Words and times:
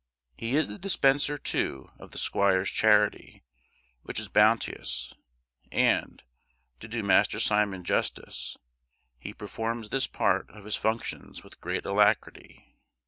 He 0.35 0.55
is 0.55 0.67
the 0.67 0.79
dispenser, 0.79 1.37
too, 1.37 1.91
of 1.99 2.09
the 2.09 2.17
squire's 2.17 2.71
charity, 2.71 3.43
which 4.01 4.19
is 4.19 4.29
bounteous; 4.29 5.13
and, 5.71 6.23
to 6.79 6.87
do 6.87 7.03
Master 7.03 7.39
Simon 7.39 7.83
justice, 7.83 8.57
he 9.19 9.31
performs 9.31 9.89
this 9.89 10.07
part 10.07 10.49
of 10.49 10.63
his 10.63 10.75
functions 10.75 11.43
with 11.43 11.61
great 11.61 11.85
alacrity. 11.85 12.79